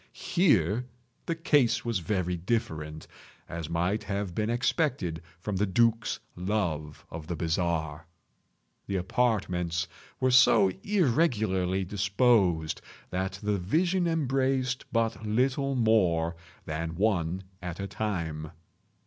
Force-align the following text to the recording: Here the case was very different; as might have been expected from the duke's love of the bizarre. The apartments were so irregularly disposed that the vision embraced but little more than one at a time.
Here 0.13 0.87
the 1.27 1.35
case 1.35 1.85
was 1.85 1.99
very 1.99 2.35
different; 2.35 3.05
as 3.47 3.69
might 3.69 4.03
have 4.05 4.33
been 4.33 4.49
expected 4.49 5.21
from 5.39 5.57
the 5.57 5.67
duke's 5.67 6.19
love 6.35 7.05
of 7.11 7.27
the 7.27 7.35
bizarre. 7.35 8.07
The 8.87 8.95
apartments 8.95 9.87
were 10.19 10.31
so 10.31 10.71
irregularly 10.81 11.85
disposed 11.85 12.81
that 13.11 13.33
the 13.43 13.59
vision 13.59 14.07
embraced 14.07 14.85
but 14.91 15.23
little 15.23 15.75
more 15.75 16.35
than 16.65 16.95
one 16.95 17.43
at 17.61 17.79
a 17.79 17.85
time. 17.85 18.53